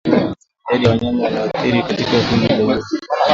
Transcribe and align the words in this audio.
Idadi 0.75 0.81
ya 0.85 0.89
wanyama 0.91 1.23
wanaoathiriwa 1.23 1.87
katika 1.87 2.21
kundi 2.29 2.47
dogo 2.47 2.71
zaidi 2.73 3.05